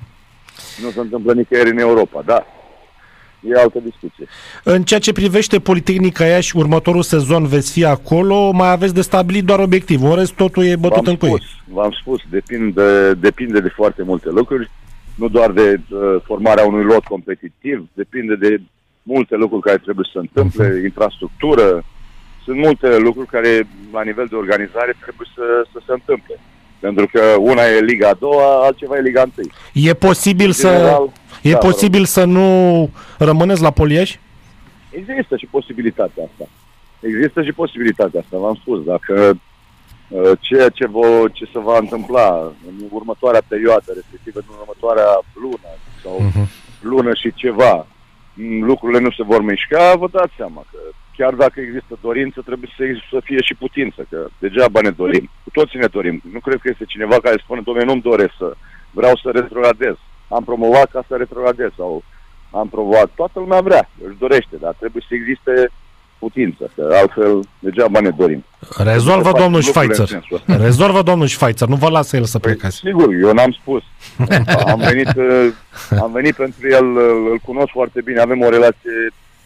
nu 0.83 0.91
se 0.91 1.01
întâmplă 1.01 1.33
nicăieri 1.33 1.71
în 1.71 1.79
Europa, 1.79 2.23
da. 2.25 2.47
E 3.49 3.61
altă 3.61 3.79
discuție. 3.85 4.27
În 4.65 4.83
ceea 4.83 5.01
ce 5.01 5.13
privește 5.13 5.59
Politehnica 5.61 6.25
Iași, 6.25 6.57
următorul 6.57 7.03
sezon 7.03 7.47
veți 7.47 7.73
fi 7.73 7.85
acolo, 7.85 8.51
mai 8.51 8.71
aveți 8.71 8.95
de 8.95 9.01
stabilit 9.01 9.45
doar 9.45 9.59
obiectivul. 9.59 10.11
În 10.11 10.17
rest, 10.17 10.33
totul 10.33 10.65
e 10.65 10.77
bătut 10.77 11.05
V-am 11.05 11.13
în 11.13 11.17
cuie. 11.17 11.31
spus, 11.31 11.75
v-am 11.75 11.91
spus, 12.01 12.21
depinde, 12.31 13.15
depinde 13.15 13.61
de 13.61 13.69
foarte 13.69 14.03
multe 14.03 14.29
lucruri, 14.31 14.71
nu 15.15 15.29
doar 15.29 15.51
de 15.51 15.81
uh, 15.91 15.99
formarea 16.25 16.65
unui 16.67 16.85
lot 16.85 17.05
competitiv, 17.05 17.89
depinde 17.95 18.35
de 18.35 18.61
multe 19.03 19.37
lucruri 19.37 19.63
care 19.63 19.79
trebuie 19.79 20.05
să 20.05 20.11
se 20.15 20.19
întâmple, 20.27 20.75
Mhm. 20.77 20.85
infrastructură, 20.85 21.85
sunt 22.45 22.57
multe 22.59 22.99
lucruri 22.99 23.27
care 23.29 23.69
la 23.93 24.03
nivel 24.03 24.27
de 24.31 24.35
organizare 24.35 24.97
trebuie 25.01 25.27
să, 25.35 25.43
să 25.73 25.79
se 25.87 25.93
întâmple. 25.93 26.41
Pentru 26.83 27.07
că 27.13 27.21
una 27.39 27.63
e 27.63 27.81
Liga 27.81 28.09
a 28.09 28.17
doua, 28.19 28.65
altceva 28.65 28.97
e 28.97 29.01
Liga 29.01 29.23
întâi. 29.23 29.51
E 29.73 29.95
posibil 29.95 30.51
să, 30.53 30.69
General, 30.69 31.13
e 31.43 31.51
da, 31.53 31.59
vă 31.59 31.63
rog. 31.65 31.71
posibil 31.73 32.05
să 32.05 32.25
nu 32.25 32.47
rămâneți 33.19 33.63
la 33.63 33.71
Poliaș? 33.71 34.17
Există 34.91 35.37
și 35.37 35.47
posibilitatea 35.51 36.23
asta. 36.31 36.45
Există 37.01 37.43
și 37.43 37.53
posibilitatea 37.53 38.21
asta, 38.21 38.39
v-am 38.39 38.59
spus. 38.61 38.85
Dacă 38.85 39.39
uh, 40.09 40.31
ceea 40.41 40.69
ce, 40.69 40.87
vo, 40.87 41.29
ce 41.33 41.45
se 41.53 41.59
va 41.59 41.77
întâmpla 41.79 42.53
în 42.69 42.75
următoarea 42.91 43.43
perioadă, 43.49 43.89
respectiv 43.95 44.33
în 44.37 44.55
următoarea 44.61 45.09
lună 45.35 45.71
sau 46.03 46.17
Mhm. 46.21 46.49
lună 46.81 47.15
și 47.15 47.33
ceva, 47.35 47.87
m, 48.35 48.63
lucrurile 48.65 49.01
nu 49.01 49.11
se 49.11 49.23
vor 49.23 49.43
mișca, 49.43 49.95
vă 49.99 50.09
dați 50.13 50.33
seama 50.37 50.65
că 50.71 50.79
chiar 51.23 51.35
dacă 51.45 51.61
există 51.61 51.95
dorință, 52.07 52.39
trebuie 52.49 52.71
să, 52.77 52.83
să 53.13 53.19
fie 53.29 53.41
și 53.49 53.55
putință, 53.65 54.01
că 54.11 54.19
degeaba 54.45 54.81
ne 54.81 54.91
dorim. 55.03 55.25
Cu 55.45 55.51
toții 55.59 55.79
ne 55.85 55.91
dorim. 55.97 56.17
Nu 56.35 56.41
cred 56.47 56.59
că 56.63 56.69
este 56.71 56.85
cineva 56.95 57.17
care 57.27 57.37
spune, 57.45 57.61
domnule, 57.65 57.87
nu-mi 57.87 58.07
doresc 58.11 58.35
să 58.43 58.49
vreau 58.91 59.15
să 59.23 59.29
retrogradez. 59.33 59.97
Am 60.37 60.45
promovat 60.45 60.89
ca 60.91 61.03
să 61.09 61.15
retrogradez 61.17 61.71
sau 61.77 62.03
am 62.61 62.69
promovat. 62.69 63.09
Toată 63.21 63.37
lumea 63.39 63.61
vrea, 63.61 63.89
își 64.07 64.19
dorește, 64.19 64.57
dar 64.65 64.75
trebuie 64.79 65.03
să 65.09 65.15
existe 65.15 65.55
putință, 66.19 66.71
că 66.75 66.83
altfel 67.01 67.41
degeaba 67.59 68.01
ne 68.01 68.11
dorim. 68.11 68.45
Rezolvă 68.93 69.31
Să 69.35 69.37
domnul 69.43 69.63
facem 69.63 69.83
lucrurile 69.83 69.87
în 69.89 69.95
Schweitzer. 69.95 70.07
sensul 70.07 70.37
ăsta. 70.37 70.57
Rezolvă 70.65 71.03
domnul 71.03 71.27
Schweitzer. 71.27 71.69
Nu 71.69 71.77
vă 71.77 71.89
lasă 71.89 72.17
el 72.17 72.25
să 72.25 72.39
Păi, 72.39 72.51
plecați. 72.53 72.77
sigur, 72.77 73.09
eu 73.25 73.33
n-am 73.33 73.53
spus. 73.61 73.83
Am 74.73 74.79
venit, 74.91 75.13
uh, 75.27 75.47
am 76.05 76.13
venit 76.13 76.35
pentru 76.35 76.69
el, 76.69 76.87
uh, 76.97 77.31
îl 77.33 77.39
cunosc 77.49 77.71
foarte 77.73 78.01
bine, 78.05 78.21
avem 78.21 78.41
o 78.41 78.49
relație 78.49 78.97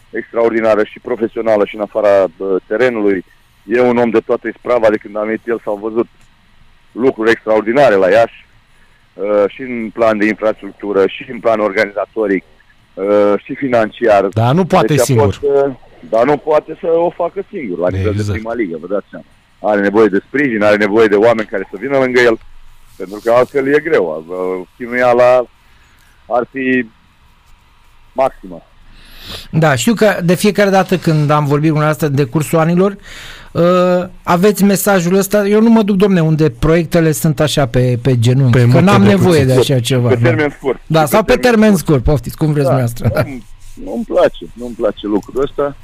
extraordinară 0.09 0.83
și 0.83 0.99
profesională 0.99 1.65
și 1.65 1.75
în 1.75 1.81
afara 1.81 2.23
uh, 2.23 2.55
terenului. 2.67 3.25
E 3.65 3.81
un 3.81 3.97
om 3.97 4.09
de 4.09 4.19
toată 4.19 4.47
isprava, 4.47 4.89
de 4.89 4.97
când 4.97 5.15
am 5.15 5.25
venit 5.25 5.47
el 5.47 5.59
s-au 5.63 5.75
văzut 5.75 6.07
lucruri 6.91 7.31
extraordinare 7.31 7.95
la 7.95 8.09
Iași, 8.09 8.45
uh, 9.13 9.43
și 9.47 9.61
în 9.61 9.89
plan 9.89 10.17
de 10.17 10.25
infrastructură, 10.25 11.07
și 11.07 11.31
în 11.31 11.39
plan 11.39 11.59
organizatoric, 11.59 12.43
uh, 12.93 13.33
și 13.43 13.55
financiar. 13.55 14.25
Dar 14.25 14.53
nu 14.53 14.65
poate 14.65 14.87
Deci 14.87 14.99
a 14.99 15.03
singur. 15.03 15.33
Fost, 15.33 15.41
uh, 15.41 15.73
dar 16.09 16.25
nu 16.25 16.37
poate 16.37 16.77
să 16.79 16.87
o 16.87 17.09
facă 17.09 17.43
singur 17.49 17.77
la 17.77 17.89
nivel 17.89 18.11
Exact. 18.11 18.27
de 18.27 18.33
prima 18.33 18.53
ligă, 18.53 18.77
vă 18.81 18.87
dați 18.87 19.05
seama. 19.09 19.25
Are 19.61 19.81
nevoie 19.81 20.07
de 20.07 20.23
sprijin, 20.27 20.63
are 20.63 20.75
nevoie 20.75 21.07
de 21.07 21.15
oameni 21.15 21.47
care 21.47 21.67
să 21.71 21.77
vină 21.79 21.97
lângă 21.97 22.19
el, 22.19 22.39
pentru 22.97 23.19
că 23.23 23.31
altfel 23.31 23.67
e 23.73 23.79
greu. 23.79 24.25
Uh, 24.27 24.67
Chinuiala 24.77 25.45
ar 26.27 26.47
fi 26.51 26.89
maximă. 28.13 28.66
Da, 29.51 29.75
știu 29.75 29.93
că 29.93 30.19
de 30.23 30.35
fiecare 30.35 30.69
dată 30.69 30.97
când 30.97 31.29
am 31.29 31.45
vorbit 31.45 31.71
cu 31.71 31.77
asta 31.77 32.07
de 32.07 32.23
cursul 32.23 32.59
anilor, 32.59 32.95
uh, 33.51 33.63
aveți 34.23 34.63
mesajul 34.63 35.15
ăsta, 35.15 35.47
eu 35.47 35.61
nu 35.61 35.69
mă 35.69 35.81
duc, 35.81 35.95
domne, 35.95 36.21
unde 36.21 36.49
proiectele 36.49 37.11
sunt 37.11 37.39
așa 37.39 37.65
pe, 37.65 37.99
pe 38.01 38.19
genunchi, 38.19 38.51
Pe 38.51 38.59
că 38.59 38.65
multe 38.65 38.81
n-am 38.81 39.03
de 39.03 39.07
nevoie 39.07 39.43
de 39.45 39.51
scurt, 39.51 39.69
așa 39.69 39.79
ceva. 39.79 40.07
Pe 40.09 40.15
da. 40.15 40.27
termen 40.27 40.53
scurt. 40.57 40.79
Da, 40.87 41.01
Și 41.01 41.07
sau 41.07 41.23
pe 41.23 41.35
termen 41.35 41.75
scurt, 41.75 42.03
poftiți, 42.03 42.37
cum 42.37 42.51
vreți 42.53 42.67
Da, 42.67 42.75
dumneavoastră. 42.75 43.09
Da. 43.13 43.21
nu- 43.29 43.43
Nu-mi 43.83 44.03
place, 44.05 44.45
nu-mi 44.53 44.73
place 44.77 45.07
lucrul 45.07 45.41
ăsta, 45.43 45.75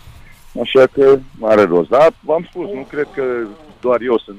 așa 0.63 0.83
că 0.93 1.17
are 1.41 1.63
rost. 1.63 1.89
Dar 1.89 2.13
v-am 2.19 2.47
spus, 2.49 2.65
nu 2.73 2.87
cred 2.89 3.07
că 3.15 3.21
doar 3.81 3.99
eu 4.01 4.17
sunt 4.25 4.37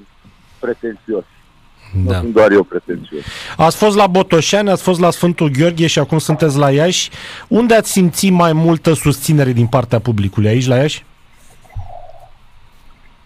pretențios. 0.59 1.25
Nu 2.03 2.11
Da. 2.11 2.19
sunt 2.19 2.33
doar 2.33 2.51
eu 2.53 2.63
pretențios. 2.63 3.21
Ați 3.57 3.77
fost 3.77 3.97
la 3.97 4.07
Botoșani, 4.07 4.71
ați 4.71 4.83
fost 4.83 5.01
la 5.01 5.11
Sfântul 5.11 5.49
Gheorghe 5.59 5.87
și 5.87 5.99
acum 5.99 6.19
sunteți 6.19 6.57
la 6.59 6.71
Iași. 6.71 7.11
Unde 7.49 7.75
ați 7.75 7.91
simțit 7.91 8.33
mai 8.33 8.53
multă 8.53 8.93
susținere 8.93 9.53
din 9.53 9.67
partea 9.67 9.99
publicului? 9.99 10.49
Aici, 10.49 10.67
la 10.67 10.77
Iași? 10.77 11.05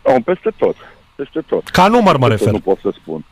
Nu, 0.06 0.20
peste 0.20 0.50
tot. 0.56 0.76
Peste 1.14 1.40
tot. 1.46 1.68
Ca 1.68 1.86
număr 1.88 2.16
mă 2.16 2.26
Peste 2.28 2.44
refer. 2.44 2.52
Nu 2.52 2.72
pot 2.72 2.78
să 2.80 2.98
spun. 3.00 3.24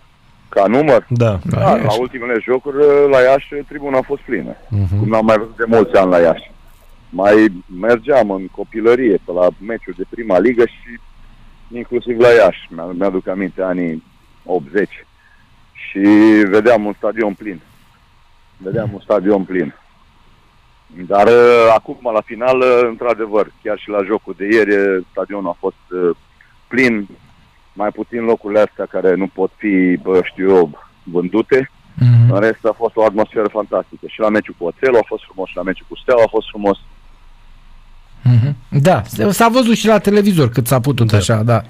Ca 0.48 0.66
număr, 0.66 1.06
Da. 1.08 1.38
Da, 1.44 1.58
da, 1.58 1.70
Iași. 1.70 1.84
la 1.84 2.00
ultimele 2.00 2.40
jocuri 2.44 2.76
la 3.10 3.20
Iași 3.20 3.54
tribuna 3.68 3.98
a 3.98 4.02
fost 4.02 4.20
plină. 4.22 4.56
Mhm. 4.68 4.98
Cum 4.98 5.08
n-am 5.08 5.24
mai 5.24 5.36
văzut 5.38 5.56
de 5.56 5.64
mulți 5.66 5.96
ani 5.96 6.10
la 6.10 6.18
Iași. 6.18 6.50
Mai 7.10 7.52
mergeam 7.80 8.30
în 8.30 8.46
copilărie 8.46 9.20
pe 9.24 9.32
la 9.32 9.48
meciuri 9.66 9.96
de 9.96 10.04
prima 10.10 10.38
ligă 10.38 10.64
și 10.66 10.98
inclusiv 11.76 12.18
la 12.18 12.28
Iași. 12.28 12.66
Mi- 12.68 12.96
Mi-aduc 12.98 13.28
aminte 13.28 13.62
anii 13.62 14.02
80. 14.44 14.88
Și 15.96 16.44
vedeam 16.44 16.84
un 16.84 16.92
stadion 16.92 17.34
plin. 17.34 17.60
Vedeam 18.56 18.90
un 18.92 19.00
stadion 19.00 19.44
plin. 19.44 19.74
Dar 20.86 21.26
uh, 21.26 21.72
acum, 21.74 21.98
la 22.12 22.20
final, 22.20 22.60
uh, 22.60 22.80
într-adevăr, 22.88 23.52
chiar 23.62 23.78
și 23.78 23.88
la 23.88 24.02
jocul 24.04 24.34
de 24.36 24.48
ieri, 24.52 24.74
uh, 24.76 25.04
stadionul 25.10 25.48
a 25.48 25.56
fost 25.58 25.84
uh, 25.90 26.16
plin, 26.68 27.08
mai 27.72 27.90
puțin 27.90 28.24
locurile 28.24 28.60
astea 28.60 28.86
care 28.86 29.14
nu 29.14 29.26
pot 29.26 29.50
fi, 29.56 29.96
bă, 30.02 30.20
știu 30.24 30.56
eu, 30.56 30.70
vândute. 31.02 31.70
Mhm. 31.94 32.32
În 32.32 32.40
rest 32.40 32.64
a 32.64 32.72
fost 32.72 32.96
o 32.96 33.04
atmosferă 33.04 33.48
fantastică. 33.48 34.06
Și 34.06 34.20
la 34.20 34.28
meciul 34.28 34.54
cu 34.58 34.64
Oțelul 34.64 34.98
a 34.98 35.06
fost 35.06 35.24
frumos, 35.24 35.48
și 35.48 35.56
la 35.56 35.62
meciul 35.62 35.86
cu 35.88 35.96
Steaua 35.96 36.22
a 36.26 36.34
fost 36.36 36.48
frumos. 36.48 36.78
Mhm. 38.34 38.56
Da, 38.82 39.02
s-a 39.30 39.48
văzut 39.48 39.74
și 39.76 39.86
la 39.86 39.98
televizor 39.98 40.48
cât 40.48 40.66
s-a 40.66 40.80
putut 40.80 41.10
Da. 41.10 41.16
așa, 41.16 41.36
da. 41.42 41.62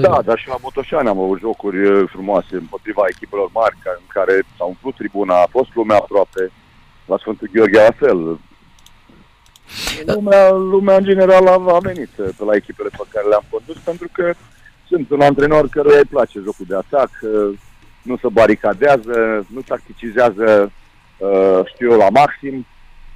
Da, 0.00 0.20
dar 0.24 0.38
și 0.38 0.48
la 0.48 0.56
Botoșani 0.60 1.08
am 1.08 1.18
avut 1.18 1.38
jocuri 1.38 1.86
uh, 1.90 2.08
frumoase 2.12 2.54
împotriva 2.56 3.02
echipelor 3.08 3.48
mari 3.52 3.76
ca- 3.84 3.96
în 3.98 4.04
care 4.08 4.42
s-a 4.56 4.64
umplut 4.64 4.94
tribuna, 4.94 5.34
a 5.34 5.46
fost 5.50 5.70
lumea 5.74 5.96
aproape. 5.96 6.50
La 7.06 7.16
Sfântul 7.20 7.50
Gheorghe 7.52 7.78
la 7.82 7.92
fel. 8.06 8.38
Lumea, 10.06 10.50
lumea 10.50 10.96
în 10.96 11.04
general 11.04 11.46
a, 11.46 11.74
a 11.74 11.78
venit 11.78 12.10
uh, 12.16 12.28
pe 12.38 12.44
la 12.44 12.54
echipele 12.54 12.88
pe 12.88 13.04
care 13.12 13.26
le-am 13.28 13.44
condus 13.50 13.76
pentru 13.84 14.08
că 14.12 14.34
sunt 14.88 15.10
un 15.10 15.20
antrenor 15.20 15.68
căruia 15.68 15.98
îi 15.98 16.04
place 16.14 16.38
jocul 16.44 16.66
de 16.68 16.74
atac, 16.76 17.10
uh, 17.22 17.58
nu 18.02 18.16
se 18.16 18.28
baricadează, 18.32 19.46
nu 19.54 19.60
tacticizează, 19.60 20.72
uh, 21.18 21.60
știu 21.74 21.90
eu, 21.90 21.98
la 21.98 22.08
maxim. 22.10 22.66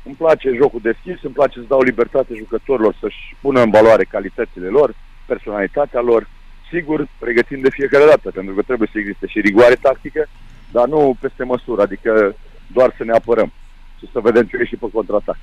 Îmi 0.09 0.17
place 0.23 0.59
jocul 0.61 0.83
deschis, 0.91 1.19
îmi 1.23 1.38
place 1.38 1.57
să 1.59 1.65
dau 1.69 1.83
libertate 1.83 2.33
jucătorilor 2.43 2.95
să-și 3.00 3.23
pună 3.41 3.61
în 3.62 3.71
valoare 3.71 4.05
calitățile 4.05 4.69
lor, 4.79 4.95
personalitatea 5.27 6.00
lor, 6.00 6.23
sigur, 6.73 7.09
pregătind 7.19 7.62
de 7.62 7.77
fiecare 7.79 8.05
dată, 8.12 8.31
pentru 8.31 8.55
că 8.55 8.62
trebuie 8.62 8.88
să 8.93 8.99
existe 8.99 9.27
și 9.27 9.41
rigoare 9.41 9.75
tactică, 9.75 10.29
dar 10.71 10.87
nu 10.88 11.17
peste 11.21 11.45
măsură, 11.45 11.83
adică 11.83 12.35
doar 12.77 12.95
să 12.97 13.05
ne 13.05 13.12
apărăm 13.12 13.53
și 13.99 14.09
să 14.12 14.19
vedem 14.23 14.45
ce 14.45 14.57
ieși 14.57 14.77
pe 14.77 14.87
contraatac. 14.93 15.37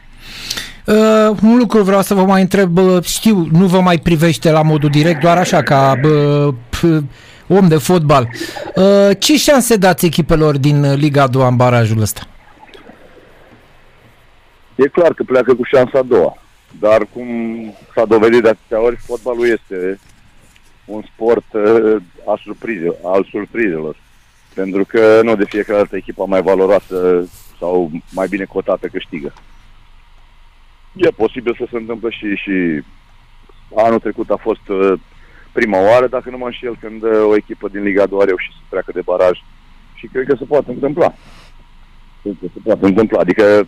Uh, 0.86 1.38
un 1.44 1.58
lucru 1.58 1.84
vreau 1.84 2.02
să 2.02 2.14
vă 2.14 2.26
mai 2.26 2.42
întreb, 2.42 2.78
uh, 2.78 3.04
știu, 3.04 3.48
nu 3.52 3.66
vă 3.66 3.80
mai 3.80 3.98
privește 3.98 4.52
la 4.52 4.62
modul 4.62 4.90
direct, 4.90 5.20
doar 5.20 5.38
așa 5.38 5.64
ca 5.64 5.94
uh, 6.04 6.54
p- 6.76 7.04
om 7.48 7.68
de 7.68 7.78
fotbal. 7.78 8.30
Uh, 8.76 9.10
ce 9.20 9.38
șanse 9.38 9.76
dați 9.76 10.06
echipelor 10.06 10.58
din 10.58 10.84
uh, 10.84 10.98
Liga 10.98 11.22
a 11.22 11.28
doua 11.28 11.48
în 11.48 11.56
barajul 11.56 12.02
ăsta? 12.02 12.22
E 14.76 14.88
clar 14.88 15.14
că 15.14 15.24
pleacă 15.24 15.56
cu 15.56 15.64
șansa 15.64 16.00
a 16.00 16.02
doua, 16.02 16.38
dar 16.80 17.08
cum 17.14 17.28
s-a 17.94 18.06
dovedit 18.06 18.42
de 18.42 18.50
atâtea 18.50 18.82
ori, 18.82 18.96
fotbalul 18.96 19.48
este 19.48 20.00
un 20.86 21.02
sport 21.14 21.54
uh, 21.54 22.02
a 22.26 22.40
surprize, 22.44 22.96
al 23.04 23.28
surprizelor. 23.30 23.96
Pentru 24.54 24.86
că 24.86 25.22
nu 25.24 25.36
de 25.36 25.46
fiecare 25.46 25.78
dată 25.80 25.96
echipa 25.96 26.24
mai 26.24 26.42
valoroasă 26.42 27.28
sau 27.60 27.92
mai 28.12 28.28
bine 28.28 28.44
cotată 28.44 28.88
câștigă. 28.88 29.34
E 30.96 31.10
posibil 31.10 31.56
să 31.58 31.66
se 31.72 31.78
întâmple 31.78 32.10
și, 32.10 32.36
și 32.36 32.84
anul 33.76 34.00
trecut 34.00 34.30
a 34.30 34.36
fost 34.36 34.68
uh, 34.68 35.00
prima 35.52 35.80
oară, 35.80 36.08
dacă 36.08 36.30
nu 36.30 36.38
mă 36.38 36.46
înșel, 36.46 36.78
când 36.80 37.04
uh, 37.04 37.12
o 37.30 37.36
echipă 37.36 37.68
din 37.68 37.84
Liga 37.84 38.06
2 38.06 38.20
a 38.22 38.26
reușit 38.26 38.52
să 38.52 38.64
treacă 38.70 38.92
de 38.94 39.02
baraj. 39.02 39.38
Și 39.94 40.08
cred 40.08 40.28
că 40.28 40.36
se 40.38 40.46
poate 40.46 40.72
întâmpla. 40.72 41.14
Cred 42.22 42.36
că 42.42 42.48
se 42.54 42.60
poate 42.64 42.86
întâmpla. 42.86 43.20
Adică 43.20 43.68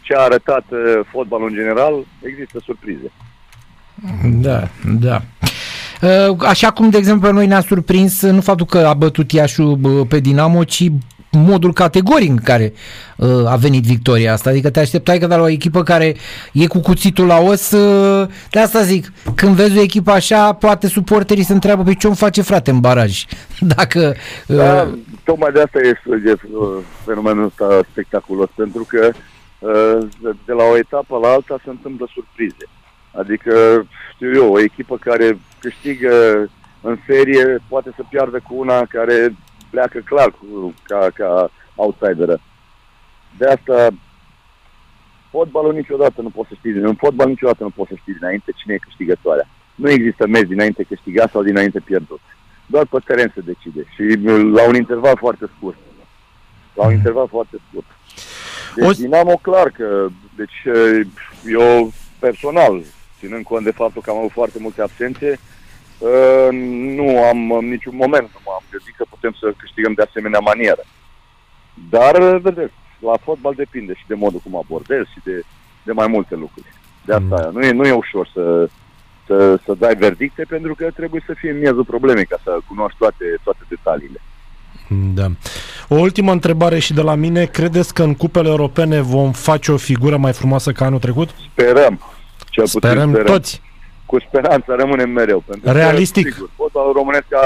ce 0.00 0.14
a 0.14 0.20
arătat 0.20 0.64
uh, 0.68 0.78
fotbalul 1.10 1.48
în 1.48 1.54
general, 1.54 1.94
există 2.22 2.58
surprize. 2.64 3.12
Da, 4.40 4.68
da. 4.98 5.22
Uh, 6.02 6.36
Așa 6.46 6.70
cum, 6.70 6.90
de 6.90 6.96
exemplu, 6.98 7.28
pe 7.28 7.34
noi 7.34 7.46
ne-a 7.46 7.60
surprins 7.60 8.22
uh, 8.22 8.32
nu 8.32 8.40
faptul 8.40 8.66
că 8.66 8.78
a 8.78 8.94
bătut 8.94 9.32
Iașu 9.32 9.62
bă, 9.80 10.04
pe 10.04 10.18
Dinamo, 10.18 10.64
ci 10.64 10.90
modul 11.30 11.72
categoric 11.72 12.30
în 12.30 12.36
care 12.36 12.72
uh, 13.16 13.46
a 13.46 13.56
venit 13.56 13.84
victoria 13.84 14.32
asta. 14.32 14.50
Adică 14.50 14.70
te 14.70 14.80
așteptai 14.80 15.18
că 15.18 15.26
de 15.26 15.34
la 15.34 15.42
o 15.42 15.48
echipă 15.48 15.82
care 15.82 16.16
e 16.52 16.66
cu 16.66 16.80
cuțitul 16.80 17.26
la 17.26 17.38
os, 17.38 17.70
uh, 17.70 18.28
de 18.50 18.60
asta 18.60 18.82
zic, 18.82 19.12
când 19.34 19.54
vezi 19.54 19.78
o 19.78 19.82
echipă 19.82 20.10
așa, 20.10 20.52
poate 20.52 20.86
suporterii 20.86 21.44
se 21.44 21.52
întreabă 21.52 21.82
pe 21.82 21.94
ce 21.94 22.06
om 22.06 22.14
face 22.14 22.42
frate 22.42 22.70
în 22.70 22.80
baraj. 22.80 23.24
Dacă... 23.76 24.14
Uh, 24.46 24.56
Da, 24.56 24.88
tocmai 25.24 25.52
de 25.52 25.60
asta 25.60 25.78
e, 25.78 26.00
e 26.26 26.32
uh, 26.32 26.68
fenomenul 27.04 27.44
ăsta 27.44 27.80
spectaculos, 27.90 28.48
pentru 28.56 28.86
că 28.88 29.06
uh, 29.06 29.14
de- 30.20 30.36
de 30.46 30.52
la 30.52 30.64
o 30.64 30.76
etapă 30.76 31.18
la 31.18 31.28
alta 31.28 31.58
se 31.64 31.70
întâmplă 31.70 32.08
surprize. 32.12 32.66
Adică, 33.14 33.86
știu 34.14 34.34
eu, 34.34 34.52
o 34.52 34.60
echipă 34.60 34.96
care 34.96 35.38
câștigă 35.58 36.12
în 36.80 36.98
serie 37.06 37.58
poate 37.68 37.92
să 37.96 38.02
piardă 38.10 38.40
cu 38.48 38.54
una 38.54 38.84
care 38.84 39.34
pleacă 39.70 39.98
clar 39.98 40.30
cu, 40.30 40.74
ca, 40.82 41.08
ca 41.14 41.50
outsideră. 41.74 42.40
De 43.38 43.46
asta, 43.46 43.88
fotbalul 45.30 45.72
niciodată 45.72 46.22
nu 46.22 46.30
poți 46.30 46.48
să 46.48 46.54
știi, 46.58 46.70
în 46.70 46.94
fotbal 46.94 47.28
niciodată 47.28 47.62
nu 47.62 47.70
poți 47.70 47.88
să 47.90 47.96
știi 48.00 48.14
dinainte 48.14 48.52
cine 48.56 48.74
e 48.74 48.78
câștigătoarea. 48.78 49.48
Nu 49.74 49.90
există 49.90 50.26
meci 50.26 50.46
dinainte 50.48 50.82
câștigat 50.82 51.30
sau 51.30 51.42
dinainte 51.42 51.80
pierdut. 51.80 52.20
Doar 52.66 52.86
pe 52.86 52.98
teren 53.04 53.32
se 53.34 53.40
decide 53.40 53.84
și 53.94 54.02
la 54.52 54.66
un 54.68 54.74
interval 54.74 55.16
foarte 55.16 55.46
scurt. 55.56 55.76
La 56.74 56.86
un 56.86 56.92
interval 56.92 57.28
foarte 57.28 57.56
scurt. 57.68 57.86
Deci 58.80 58.88
O- 58.88 58.92
Dinamo 58.92 59.36
clar 59.42 59.70
că, 59.70 60.06
deci 60.36 60.62
eu 61.46 61.92
personal, 62.18 62.82
ținând 63.18 63.44
cont 63.44 63.64
de 63.64 63.70
faptul 63.70 64.02
că 64.02 64.10
am 64.10 64.16
avut 64.16 64.30
foarte 64.30 64.58
multe 64.60 64.82
absențe, 64.82 65.38
uh, 65.98 66.48
nu 66.98 67.22
am 67.24 67.52
în 67.52 67.68
niciun 67.68 67.96
moment 67.96 68.22
nu 68.32 68.40
m-am 68.44 68.62
gândit 68.70 68.94
că 68.96 69.04
putem 69.10 69.36
să 69.40 69.52
câștigăm 69.56 69.92
de 69.92 70.02
asemenea 70.02 70.38
manieră. 70.38 70.82
Dar, 71.90 72.38
vedeți, 72.38 72.72
la 72.98 73.16
fotbal 73.22 73.54
depinde 73.56 73.94
și 73.94 74.04
de 74.06 74.14
modul 74.14 74.40
cum 74.40 74.56
abordezi 74.56 75.10
și 75.12 75.20
de, 75.24 75.42
de 75.82 75.92
mai 75.92 76.06
multe 76.06 76.34
lucruri. 76.34 76.66
De 77.04 77.12
asta 77.12 77.24
Mm. 77.26 77.32
aia. 77.32 77.50
Nu, 77.52 77.64
e, 77.64 77.70
nu 77.72 77.86
e 77.86 77.92
ușor 77.92 78.30
să, 78.32 78.68
să, 79.26 79.56
să 79.64 79.74
dai 79.74 79.94
verdicte 79.94 80.44
pentru 80.48 80.74
că 80.74 80.90
trebuie 80.90 81.22
să 81.26 81.32
fii 81.36 81.50
în 81.50 81.58
miezul 81.58 81.84
problemei 81.84 82.26
ca 82.26 82.38
să 82.42 82.58
cunoști 82.68 82.98
toate, 82.98 83.24
toate 83.42 83.58
detaliile. 83.68 84.20
Da. 85.14 85.26
O 85.88 85.94
ultimă 85.94 86.32
întrebare 86.32 86.78
și 86.78 86.92
de 86.92 87.02
la 87.02 87.14
mine. 87.14 87.44
Credeți 87.44 87.94
că 87.94 88.02
în 88.02 88.14
cupele 88.14 88.48
europene 88.48 89.00
vom 89.00 89.32
face 89.32 89.72
o 89.72 89.76
figură 89.76 90.16
mai 90.16 90.32
frumoasă 90.32 90.72
ca 90.72 90.84
anul 90.84 90.98
trecut? 90.98 91.28
Sperăm. 91.52 92.00
Cel 92.50 92.64
puțin 92.64 92.80
Sperăm 92.80 93.08
sperăm. 93.10 93.26
toți. 93.26 93.60
cu 94.06 94.20
speranța 94.20 94.74
rămânem 94.74 95.10
mereu. 95.10 95.42
Pentru 95.46 95.72
Realistic. 95.72 96.24
Că, 96.24 96.30
sigur, 96.32 96.50
fotbalul 96.56 96.92
românesc 96.92 97.26
a, 97.34 97.44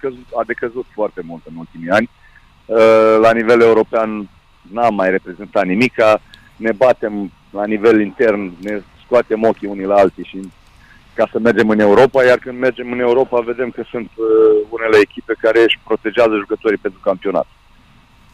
căzut, 0.00 0.26
a 0.40 0.42
decăzut 0.46 0.86
foarte 0.94 1.20
mult 1.24 1.42
în 1.44 1.54
ultimii 1.56 1.88
ani. 1.90 2.10
Uh, 2.66 3.18
La 3.20 3.32
nivel 3.32 3.60
european 3.60 4.28
n-am 4.72 4.94
mai 4.94 5.10
reprezentat 5.10 5.64
nimica. 5.66 6.20
Ne 6.56 6.72
batem 6.72 7.32
la 7.50 7.66
nivel 7.66 8.00
intern, 8.00 8.52
ne 8.60 8.82
scoatem 9.04 9.42
ochii 9.44 9.68
unii 9.68 9.84
la 9.84 9.94
alții 9.94 10.24
și 10.24 10.38
ca 11.18 11.28
să 11.32 11.38
mergem 11.38 11.68
în 11.68 11.80
Europa, 11.88 12.24
iar 12.24 12.38
când 12.38 12.58
mergem 12.58 12.92
în 12.92 13.00
Europa 13.08 13.40
vedem 13.40 13.70
că 13.70 13.82
sunt 13.92 14.10
uh, 14.16 14.26
unele 14.76 14.96
echipe 15.06 15.34
care 15.44 15.60
își 15.62 15.80
protejează 15.84 16.34
jucătorii 16.42 16.84
pentru 16.86 17.00
campionat. 17.08 17.48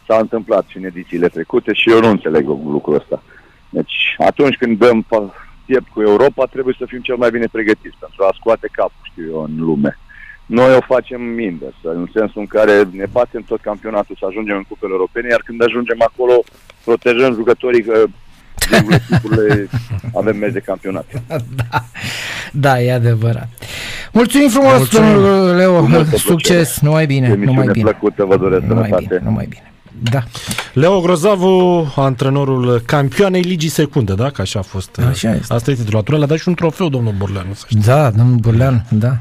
S-a 0.07 0.17
întâmplat 0.17 0.65
și 0.67 0.77
în 0.77 0.85
edițiile 0.91 1.27
trecute 1.27 1.73
și 1.73 1.91
eu 1.93 1.99
nu 1.99 2.09
înțeleg 2.09 2.45
lucrul 2.47 2.95
ăsta. 2.95 3.23
Deci 3.69 3.95
atunci 4.29 4.55
când 4.55 4.77
dăm 4.77 5.05
pa- 5.11 5.33
piept 5.65 5.89
cu 5.93 6.01
Europa, 6.01 6.45
trebuie 6.45 6.75
să 6.77 6.85
fim 6.87 7.01
cel 7.01 7.15
mai 7.15 7.29
bine 7.29 7.47
pregătiți 7.51 8.01
pentru 8.03 8.23
a 8.23 8.35
scoate 8.39 8.67
capul, 8.71 9.09
știu 9.09 9.25
eu, 9.31 9.41
în 9.43 9.55
lume. 9.67 9.97
Noi 10.45 10.75
o 10.75 10.81
facem 10.93 11.39
invers, 11.39 11.79
în 11.81 12.07
sensul 12.13 12.41
în 12.41 12.47
care 12.47 12.83
ne 12.91 13.05
batem 13.11 13.41
tot 13.41 13.61
campionatul 13.61 14.15
să 14.19 14.25
ajungem 14.25 14.57
în 14.57 14.67
cupele 14.69 14.91
europene, 14.91 15.27
iar 15.27 15.41
când 15.45 15.63
ajungem 15.63 15.99
acolo, 16.09 16.43
protejăm 16.83 17.33
jucătorii 17.33 17.85
că 18.69 18.77
din 18.79 18.91
echipurile 18.91 19.67
avem 20.13 20.37
meci 20.37 20.51
de 20.53 20.59
campionat. 20.59 21.05
da, 21.27 21.83
da, 22.51 22.81
e 22.81 22.93
adevărat. 22.93 23.47
Mulțumim 24.11 24.49
frumos, 24.49 24.77
Mulțumim. 24.77 25.11
domnul 25.11 25.55
Leo. 25.55 25.79
Cu 25.79 25.85
multă 25.87 26.17
Succes, 26.31 26.53
plăcere. 26.55 26.85
numai 26.85 27.05
bine, 27.05 27.27
numai 27.27 27.43
Emisiune 27.43 27.71
bine. 27.71 27.83
plăcută, 27.89 28.23
vă 28.23 28.37
doresc 28.37 28.61
Numai 28.63 28.83
sănătate. 28.83 29.05
bine, 29.07 29.21
numai 29.23 29.45
bine. 29.49 29.73
Da, 30.03 30.23
Leo 30.73 30.99
Grozavu, 30.99 31.93
antrenorul 31.95 32.79
campioanei 32.85 33.41
Ligii 33.41 33.69
Secunde, 33.69 34.13
da? 34.13 34.29
Că 34.29 34.41
așa 34.41 34.59
a 34.59 34.61
fost. 34.61 34.97
Așa 35.09 35.35
este. 35.35 35.53
Asta 35.53 35.71
e 35.71 35.73
titulatura. 35.73 36.17
Le-a 36.17 36.27
dat 36.27 36.37
și 36.37 36.47
un 36.47 36.53
trofeu, 36.53 36.89
domnul 36.89 37.13
Burleanu, 37.17 37.53
să 37.53 37.65
știi. 37.67 37.79
da, 37.79 38.09
domnul 38.11 38.35
Burlean, 38.35 38.85
da. 38.89 39.17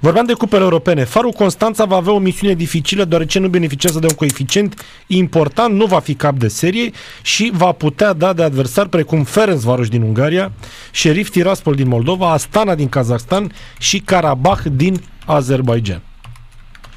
Vorbeam 0.00 0.24
de 0.26 0.32
cupele 0.32 0.62
europene. 0.62 1.04
Farul 1.04 1.32
Constanța 1.32 1.84
va 1.84 1.96
avea 1.96 2.12
o 2.12 2.18
misiune 2.18 2.54
dificilă 2.54 3.04
deoarece 3.04 3.38
nu 3.38 3.48
beneficiază 3.48 3.98
de 3.98 4.06
un 4.06 4.14
coeficient 4.14 4.84
important, 5.06 5.74
nu 5.74 5.86
va 5.86 5.98
fi 5.98 6.14
cap 6.14 6.38
de 6.38 6.48
serie 6.48 6.90
și 7.22 7.50
va 7.54 7.72
putea 7.72 8.12
da 8.12 8.32
de 8.32 8.42
adversari 8.42 8.88
precum 8.88 9.24
Ferencvaros 9.24 9.88
din 9.88 10.02
Ungaria, 10.02 10.52
Sheriff 10.92 11.30
Tiraspol 11.30 11.74
din 11.74 11.88
Moldova, 11.88 12.32
Astana 12.32 12.74
din 12.74 12.88
Kazakhstan 12.88 13.52
și 13.78 13.98
Karabakh 13.98 14.62
din 14.72 15.00
Azerbaijan. 15.24 16.02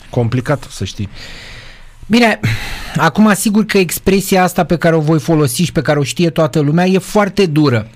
Complicat, 0.10 0.68
să 0.70 0.86
știi. 0.86 1.10
Bine, 2.10 2.40
acum 2.96 3.34
sigur 3.34 3.66
că 3.66 3.78
expresia 3.78 4.44
asta 4.44 4.64
pe 4.64 4.78
care 4.78 4.96
o 4.96 5.00
voi 5.00 5.20
folosi 5.20 5.64
și 5.64 5.72
pe 5.72 5.82
care 5.82 6.00
o 6.00 6.04
știe 6.04 6.30
toată 6.30 6.60
lumea 6.60 6.86
e 6.86 6.98
foarte 6.98 7.46
dură. 7.46 7.88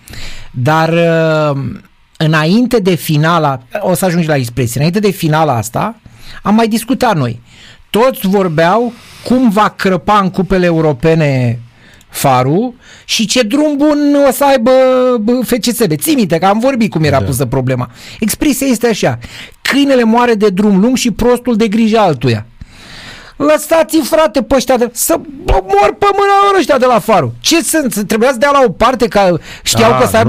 Dar 0.52 0.90
uh, 0.90 1.62
înainte 2.18 2.78
de 2.80 2.96
finala, 2.96 3.62
o 3.80 3.94
să 3.94 4.06
ajungi 4.06 4.28
la 4.28 4.36
expresie, 4.36 4.76
înainte 4.76 5.00
de 5.00 5.12
finala 5.12 5.56
asta, 5.56 5.96
am 6.42 6.56
mai 6.56 6.68
discutat 6.68 7.16
noi. 7.16 7.42
Toți 7.90 8.28
vorbeau 8.28 8.94
cum 9.24 9.50
va 9.50 9.74
crăpa 9.78 10.20
în 10.20 10.30
cupele 10.30 10.66
europene 10.66 11.60
Faru 12.10 12.76
și 13.06 13.26
ce 13.26 13.42
drum 13.42 13.78
bun 13.78 13.98
o 14.28 14.32
să 14.32 14.46
aibă 14.46 14.72
bă, 15.22 15.40
FCSB. 15.44 15.92
Ții 15.96 16.16
minte 16.16 16.38
că 16.38 16.46
am 16.46 16.60
vorbit 16.60 16.92
cum 16.92 17.04
era 17.04 17.20
Da. 17.20 17.26
pusă 17.26 17.46
problema. 17.46 17.90
Expresia 18.20 18.68
este 18.68 18.88
așa. 18.88 19.20
Câinele 19.62 20.04
moare 20.04 20.34
de 20.34 20.50
drum 20.50 20.80
lung 20.80 20.96
și 20.98 21.12
prostul 21.12 21.56
de 21.56 21.68
grijă 21.68 21.98
altuia. 22.00 22.46
Lăsați 23.36 23.98
frate 23.98 24.42
pe 24.44 24.56
ăștia 24.56 24.78
de... 24.78 24.90
să 24.94 25.16
bă, 25.44 25.54
mor 25.54 25.96
pe 26.00 26.06
mâna 26.12 26.34
lor 26.46 26.58
ăștia 26.58 26.78
de 26.78 26.86
la 26.86 27.00
Faru. 27.00 27.34
Ce 27.42 27.62
sunt? 27.62 28.04
Trebuia 28.08 28.30
să 28.32 28.38
dea 28.38 28.52
la 28.52 28.64
o 28.66 28.70
parte 28.70 29.08
ca 29.08 29.38
știau 29.64 29.92
Ah, 29.92 30.00
că 30.00 30.08
să 30.08 30.18
aibă 30.18 30.22